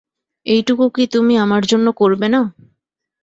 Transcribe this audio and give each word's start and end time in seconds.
এইটুকু 0.45 0.85
কি 0.95 1.03
তুমি 1.07 1.33
আমার 1.37 1.63
জন্য 1.65 1.87
করবে 1.97 2.27
না? 2.29 2.41